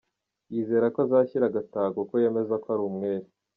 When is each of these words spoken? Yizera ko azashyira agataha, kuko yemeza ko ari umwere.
Yizera 0.53 0.85
ko 0.93 0.99
azashyira 1.05 1.45
agataha, 1.47 1.89
kuko 1.97 2.13
yemeza 2.21 2.53
ko 2.63 2.67
ari 2.73 2.83
umwere. 2.89 3.25